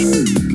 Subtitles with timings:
[0.00, 0.49] Bye.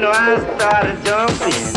[0.00, 1.75] Sit down.